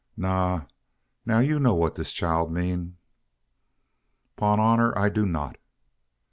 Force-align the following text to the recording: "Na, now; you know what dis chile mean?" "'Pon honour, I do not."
"Na, 0.17 0.61
now; 1.27 1.37
you 1.37 1.59
know 1.59 1.75
what 1.75 1.93
dis 1.93 2.11
chile 2.11 2.49
mean?" 2.49 2.97
"'Pon 4.35 4.59
honour, 4.59 4.97
I 4.97 5.09
do 5.09 5.27
not." 5.27 5.57